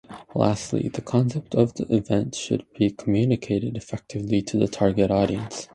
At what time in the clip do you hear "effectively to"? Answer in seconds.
3.77-4.57